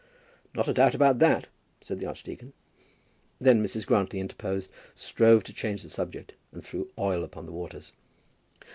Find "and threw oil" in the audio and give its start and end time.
6.51-7.23